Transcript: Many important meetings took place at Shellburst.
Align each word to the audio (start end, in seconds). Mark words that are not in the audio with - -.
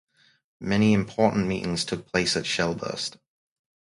Many 0.59 0.93
important 0.93 1.45
meetings 1.45 1.85
took 1.85 2.07
place 2.11 2.35
at 2.35 2.45
Shellburst. 2.45 3.17